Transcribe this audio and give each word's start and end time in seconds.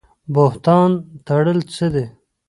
بهتان 0.33 0.89
تړل 1.27 1.59
څه 1.73 1.87
دي؟ 1.93 2.05